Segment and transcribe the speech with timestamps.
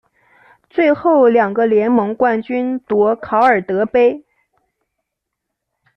[0.67, 4.25] 最后两个联盟冠军夺考尔德杯。